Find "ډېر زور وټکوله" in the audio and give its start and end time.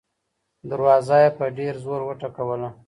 1.57-2.69